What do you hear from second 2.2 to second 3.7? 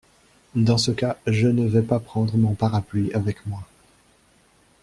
mon parapluie avec moi.